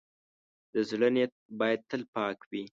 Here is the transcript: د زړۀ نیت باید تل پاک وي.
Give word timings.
د 0.73 0.75
زړۀ 0.89 1.09
نیت 1.15 1.33
باید 1.59 1.79
تل 1.89 2.01
پاک 2.13 2.37
وي. 2.49 2.63